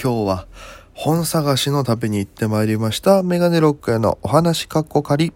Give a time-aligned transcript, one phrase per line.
[0.00, 0.46] 今日は
[0.92, 5.32] 本探しの旅に行ってまいりましたメガネロックへのお話かっこ仮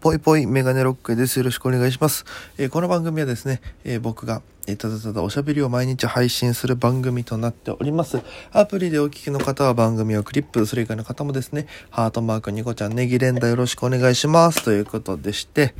[0.00, 1.38] ぽいぽいメガネロックです。
[1.38, 2.24] よろしくお願いします。
[2.56, 8.20] えーこの番組はですね、えー僕が、えーただただおしゃべりを毎日配信する番組となっております。
[8.52, 14.62] アプリでお聞きの方は番組をクリップ、それ以外の方もですね、ハートマーク、ニコちゃん、ネギ連打よろしくお願いします。
[14.64, 15.74] ということでして、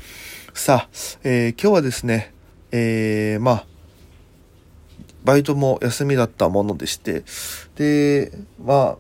[0.59, 0.89] さあ、
[1.23, 2.35] えー今日はですね、
[2.73, 3.67] えーまあ、
[5.23, 7.23] バイトも休みだったものでして、
[7.77, 8.99] で、ま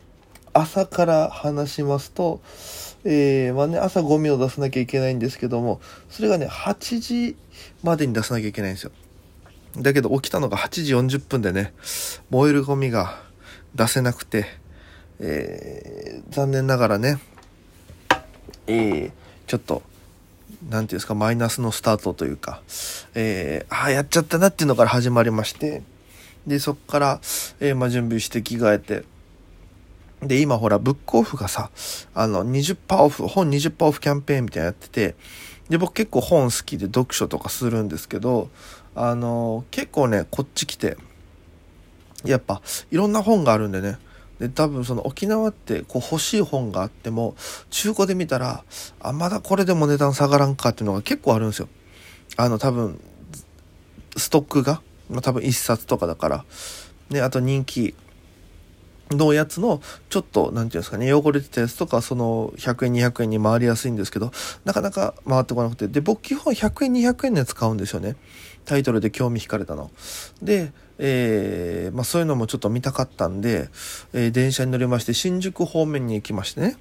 [0.54, 2.40] あ、朝から話しますと、
[3.04, 7.36] えーまあね、朝ゴミを出さなきゃいけないんですけども、それがね、8時
[7.82, 8.92] までに出さなきゃいけないんですよ。
[9.76, 11.74] だけど起きたのが8時40分でね、
[12.30, 13.20] 燃えるゴミが
[13.74, 14.46] 出せなくて、
[15.18, 17.18] えー残念ながらね、
[18.68, 19.12] えー
[19.48, 19.82] ちょっと、
[20.68, 22.62] なんていうんですか、マイナスのスタートというか、
[23.14, 25.82] えーああ、やっちゃったなっていうのから始まりまして、
[26.46, 27.20] で、そっから、
[27.60, 29.04] えーまあ、準備して着替えて、
[30.22, 31.70] で、今ほら、ブックオフがさ、
[32.14, 35.14] あの、20%オフ、本20%オフキャンペーンみたいなやってて、
[35.68, 38.50] で、僕結構本好きで読書とかするんですけど、
[38.96, 40.96] あの、結構ね、こっち来て、
[42.24, 43.98] やっぱ、いろんな本があるんでね、
[44.38, 47.34] で、多分その沖縄ってこう欲しい本があっても、
[47.70, 48.64] 中古で見たら、
[49.00, 51.68] あ、まだこれでも値段下がらんかっていうのが結構あるんですよ。
[52.36, 53.00] あの、多分、
[54.16, 56.44] ストックが、まあ、多分1冊とかだから、
[57.10, 57.94] ね、あと人気
[59.10, 64.30] のやつの、ちょっと、なんていうんですかね、汚れてたやつとか、その、100円、200円に回りやすいんですけど、
[64.64, 68.16] なかなか回ってこなくて、で、僕基本100円、200円のやつ買うんですよね。
[68.64, 69.90] タイトルで興味惹かれたの。
[70.42, 73.70] で、えーまあそういうのもちょっと見たかったんで、
[74.12, 76.76] えー電車に乗りまして、新宿方面に行きましてね。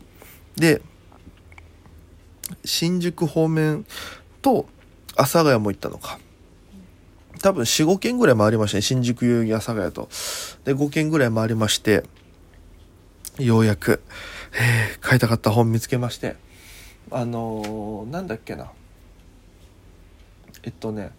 [0.58, 0.82] で、
[2.66, 3.86] 新宿方面
[4.42, 4.68] と
[5.16, 6.20] 阿佐ヶ谷も行ったのか。
[7.42, 8.82] 多分4、5軒ぐらい回りましたね。
[8.82, 10.10] 新宿、代々木、阿佐ヶ谷と。
[10.66, 12.04] で、5軒ぐらい回りまして、
[13.40, 14.02] ようやく、
[14.54, 16.36] えー買いたかった本見つけまして。
[17.12, 18.72] あのーなんだっけな。
[20.64, 21.12] えっとね、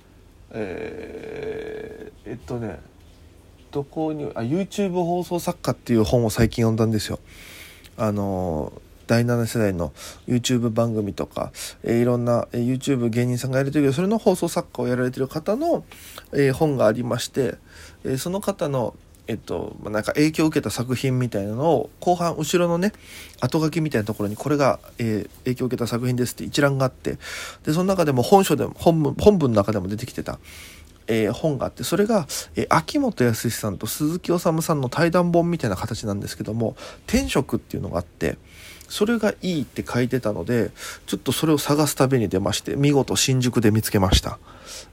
[0.50, 2.80] えーえっとね、
[3.70, 7.20] どこに、あ、YouTube 放送作家っていう本を最近読んだんですよ。
[7.96, 9.94] あのー第7世代の
[10.26, 11.50] YouTube 番組とか、
[11.82, 15.84] えーいろんな、えー YouTube 芸人さんがやれてるけどそれの放送作家をやられてる方の、
[16.32, 17.54] えー本がありまして、
[18.04, 18.94] えその方の
[19.28, 22.92] えっと、なんか影響を受けた作品みたいなのを後半後ろのね
[23.40, 27.18] 後書きみたいなところにこれが、えー影響を受けた作品ですって一覧があって
[27.64, 30.38] でその中でも本書でも本文本文の中でも出てきてた、
[31.06, 36.74] えー本があってそれが、えー秋元康さんと鈴木おさんの対談本みたいな形なんですけども
[37.06, 38.38] 「天職」っていうのがあって
[38.88, 40.70] それがいいって書いてたので
[41.06, 44.38] ちょっとそれを探す旅に出まして見事新宿で見つけました、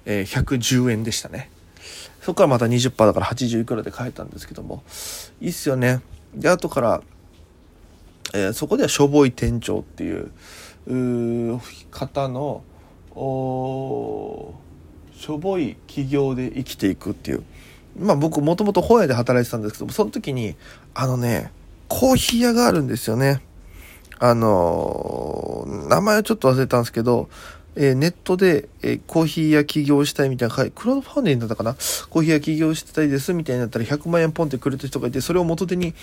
[0.05, 1.49] え110円でしたね。
[2.25, 4.81] そこからまた20%だから80いくらで買えたんですけども。
[5.39, 6.01] いいっすよね。
[6.33, 7.03] で後から、
[8.33, 10.31] えーそこではしょぼい店長っていう
[11.91, 12.63] 方の
[13.13, 17.43] しょぼい企業で生きていくっていう。
[17.99, 20.55] まあ僕もともと本屋で働いてたんですけどもその時に
[20.95, 21.51] あのね
[21.87, 23.43] コーヒー屋があるんですよね。
[24.17, 27.29] あのー名前はちょっと忘れたんですけど、
[27.75, 31.73] えーネットで、えーコーヒー屋起業したいみたいな、クラウドファンディングだったかな？
[32.09, 35.93] コーヒー屋起業したいですみたいになったら100万円ポンってくれた人がいて、それを元手に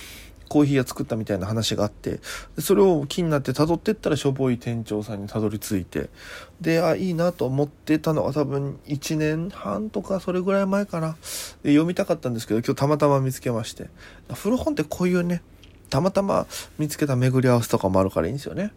[0.48, 2.20] コーヒー屋作ったみたいな話があって、
[2.58, 6.10] それを気になって辿ってったらしょぼい店長さんにたどり着いて、
[6.60, 11.16] で、あ、いいなと思ってたのは多分1年半とかそれぐらい前かな。
[11.62, 13.88] で読みたかったんですけど、今日たまたま見つけまして。
[14.34, 15.40] 古本ってこういうね、
[15.88, 16.46] たまたま
[16.78, 18.72] 見つけた巡り合わせとかもあるからいいんですよね。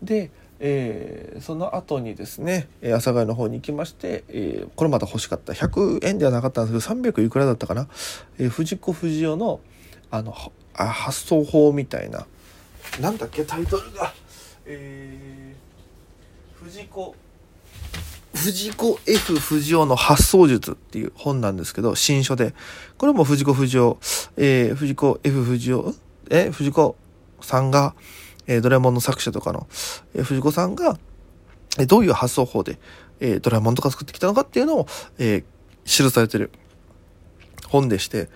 [0.00, 5.52] で、えーその後にですね、阿佐ヶ谷の方に行きまして、えーこれまた欲しかった。
[5.52, 7.88] 100円ではなかったんですけど300いくらだったかな、
[8.38, 9.60] えー藤子不二雄の
[10.10, 10.34] あの
[10.74, 12.26] あ発想法みたいな。
[13.00, 13.44] なんだっけ？
[13.44, 14.12] タイトルが。
[14.66, 17.14] えー藤子
[18.34, 22.54] 藤子 F 不二雄の発想術っていう本なんですけど、新書で。
[22.96, 23.96] これも藤子不二雄、
[24.36, 25.94] えー藤子 F 不二雄、
[26.30, 26.96] え藤子
[27.40, 27.94] さんが、
[28.48, 29.68] えドラえもんの作者とかの、
[30.14, 30.98] え藤子さんが、
[31.78, 32.78] えどういう発想法で、
[33.20, 34.86] えドラえもんとか作ってきたのかっていうのを、
[35.18, 35.44] え
[35.84, 36.50] 記されてる
[37.68, 38.28] 本でして、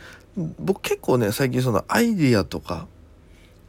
[0.58, 2.86] 僕結構ね、最近そのアイディアとか、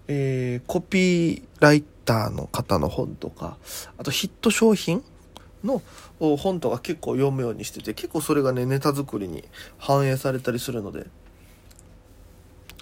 [0.07, 3.57] えーコピーライターの方の本とか、
[3.97, 5.03] あとヒット商品
[5.63, 5.81] の
[6.19, 9.45] 本とか結構読むようにしてて、結構それがね、ネタ作りに
[9.77, 11.07] 反映されたりするので、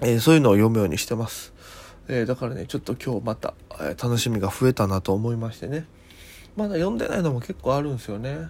[0.02, 1.54] えーそういうのを読むようにしてます。
[2.08, 5.86] えーだからね、ちょっと今日また、えー楽しみが増えたなと思いましてね。
[6.56, 8.50] まだ読んでないのも結構あるんですよね。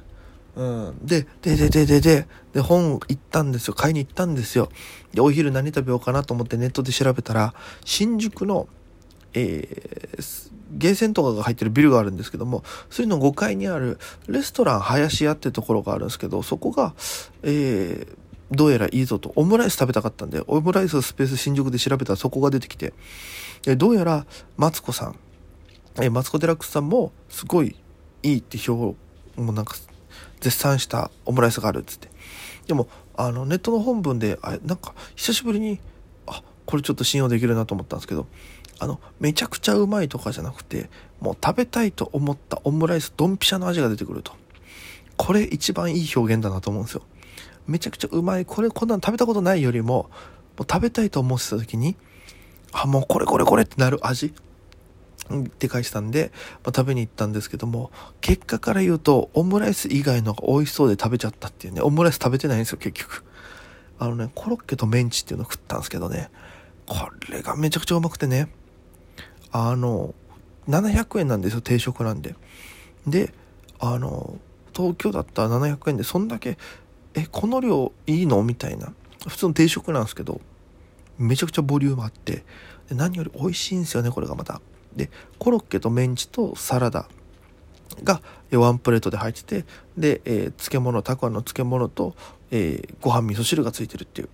[0.55, 1.05] うん。
[1.05, 3.73] で、で、で、で、で、で、で、本行ったんですよ。
[3.73, 4.69] 買いに行ったんですよ。
[5.13, 7.53] で、お昼何食べようかなと思ってネットで調べたら、
[7.85, 8.67] 新宿の、
[9.33, 13.97] えー、ゲーセンとかが入ってるビルがあるんですけども、それの5階にある
[14.27, 16.93] レストラン林屋ってところがあるんですけど、そこが、
[17.43, 18.17] えー、
[18.51, 22.93] どうやらいいぞと、オムライス食べたかったんで、オムライススペース新宿で調べたらそこが出てきて、
[23.63, 24.25] でどうやら、
[24.57, 25.15] マツコさん、
[26.01, 27.75] えマツコ・デラックスさんも、すごい
[28.23, 28.95] いいって評、も
[29.37, 29.75] うなんか、
[30.39, 32.09] 絶賛したオムライスがあるっつって。
[32.67, 35.79] でも、あの、ネットの本文で、あなんか、久しぶりに、
[36.27, 38.27] あ、これちょっと信用できるなと思ったんですけど、
[38.79, 40.89] あの、めちゃくちゃうまいとかじゃなくて、
[41.19, 44.33] もう食べたいと思ったオムライス、ドンピシャの味が出てくると。
[45.17, 47.03] これ一番いい表現だなと思うんですよ。
[47.67, 48.45] めちゃくちゃうまい。
[48.45, 50.09] これ、こんなの食べたことないよりも、
[50.57, 51.95] もう食べたいと思ってた時に、
[52.71, 54.33] あ、もうこれこれこれってなる味
[55.39, 56.31] って返したんで、
[56.63, 57.91] まあ、食べに行ったんですけども、
[58.21, 63.23] 結果から言うと、オムライス以外のが美味しそうで食べちゃったっていうね、オムライス食べてないんですよ、結局。
[63.99, 66.29] あのね、コロッケとメンチっていうのを食ったんですけどね、
[66.87, 68.49] これがめちゃくちゃうまくてね、
[69.51, 70.15] あの、
[70.67, 72.35] 700円なんですよ、定食なんで。
[73.05, 73.33] で、
[73.79, 74.37] あの、
[74.75, 76.57] 東京だったら700円で、そんだけ
[77.13, 78.43] えこの量いいの？
[78.43, 78.93] みたいな。
[79.27, 80.41] 普通の定食なんですけど
[81.19, 82.43] めちゃくちゃボリュームあって
[82.89, 84.61] で何より美味しいんですよねこれがまた。
[84.95, 87.07] でコロッケとメンチとサラダ
[88.03, 88.21] が
[88.51, 89.65] ワンプレートで入ってて
[89.95, 92.15] で、えー、漬物たくあんの漬物と、
[92.49, 94.29] えー、ご飯味噌汁がついてるっていう。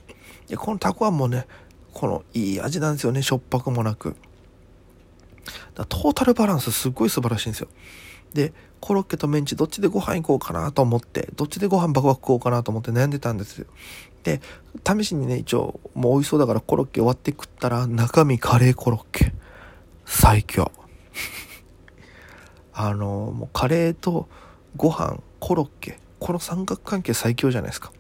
[0.48, 1.46] でこのたくあんもね
[1.94, 4.16] このいい味なんですよねしょっぱくもなく。
[5.76, 7.68] だトータルバランスすっごい素晴らしいんですよ。
[8.34, 13.68] でコロッケとメンチどっちでご飯行こうかなと思って、どっちでご飯バクバク食おうかなと思って悩んでたんですよ。
[14.24, 14.42] で、
[14.86, 19.34] 試しにね、一応、もう美味しそうだからコロッケ終わって食ったら、中身カレーコロッケ。
[20.06, 20.72] 最強。
[22.74, 24.28] あの、もうカレーと
[24.76, 27.92] ご飯、コロッケ、この三角関係最強じゃないですか。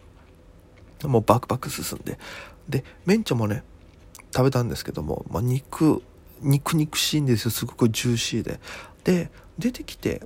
[1.04, 2.18] もうバクバク進んで。
[2.68, 3.64] で、メンチョもね、
[4.34, 6.02] 食べたんですけども、まあ、肉、
[6.42, 7.52] 肉肉しいんですよ。
[7.52, 8.60] すごくジューシーで。
[9.04, 10.22] で、出てきて、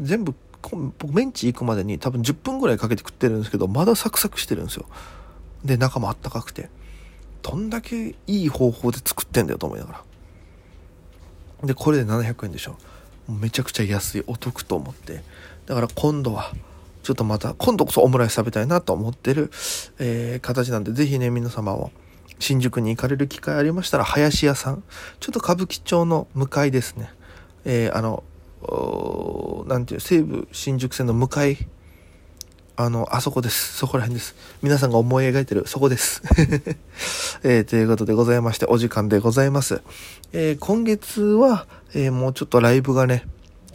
[0.00, 4.86] 全部僕メンチ行くまでに多分10分ぐらいかけて食ってるんですけどまだサクサクしてるんですよ。
[5.64, 6.68] で中もあったかくて。
[7.42, 11.66] どんだけいい方法で作ってんだよと思いながら。
[11.66, 12.76] でこれで700円でしょ。
[13.28, 14.24] めちゃくちゃ安い。
[14.26, 15.22] お得と思って。
[15.66, 16.52] だから今度は
[17.02, 19.50] ちょっとまた今度こそオムライス食べたいなと思ってる、
[19.98, 21.92] えー、形なんで是非ね皆様も
[22.38, 24.82] 新宿に行かれる機会ありましたら林屋さん。
[25.18, 27.10] ちょっと歌舞伎町の向かいですね。
[27.64, 28.22] えー、あの
[29.66, 31.56] なんていう、西武新宿線の向かい、
[32.76, 33.76] あの、あそこです。
[33.76, 34.34] そこら辺です。
[34.62, 36.22] 皆さんが思い描いてる、そこです。
[37.42, 39.82] えー、ということでございまして、お時間でございます。
[40.32, 43.26] えー、今月は、えー、もうちょっとライブがね、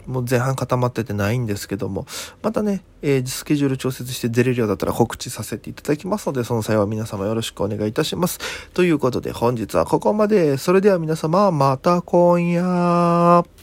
[0.06, 2.06] もう前半固まっててないんですけども、
[2.42, 8.38] またね、えー、スケジュール調節して出れるようだったら告知させていただきますので、その際は皆様よろしくお願いいたします。
[8.72, 10.58] ということで本日はここまで。
[10.58, 13.55] それでは皆様、また今夜。